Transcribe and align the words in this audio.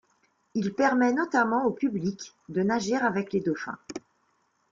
Il 0.55 0.73
permet 0.73 1.13
notamment 1.13 1.65
au 1.67 1.71
public 1.71 2.33
de 2.49 2.63
nager 2.63 2.95
avec 2.95 3.33
les 3.33 3.39
dauphins. 3.39 3.77